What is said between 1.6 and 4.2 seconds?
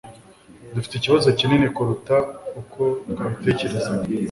kuruta uko twabitekerezaga.